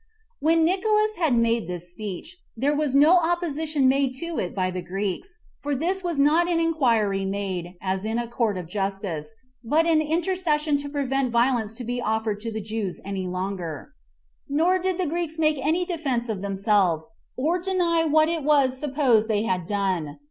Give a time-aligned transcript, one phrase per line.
[0.39, 0.47] 4.
[0.53, 4.81] When Nicolaus had made this speech, there was no opposition made to it by the
[4.81, 9.85] Greeks, for this was not an inquiry made, as in a court of justice, but
[9.85, 13.93] an intercession to prevent violence to be offered to the Jews any longer;
[14.49, 19.27] nor did the Greeks make any defense of themselves, or deny what it was supposed
[19.27, 20.17] they had done.